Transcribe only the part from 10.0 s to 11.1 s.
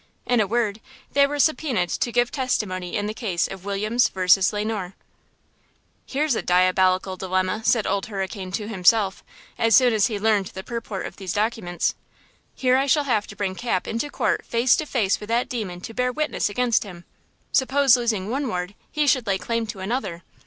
he learned the purport